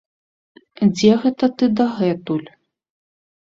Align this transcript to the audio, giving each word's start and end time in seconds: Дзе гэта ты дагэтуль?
Дзе 0.95 1.11
гэта 1.25 1.49
ты 1.59 1.69
дагэтуль? 1.81 2.49